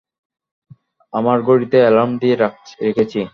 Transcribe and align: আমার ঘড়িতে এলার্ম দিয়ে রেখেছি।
আমার 1.13 1.37
ঘড়িতে 1.41 1.77
এলার্ম 1.81 2.11
দিয়ে 2.17 2.35
রেখেছি। 2.81 3.21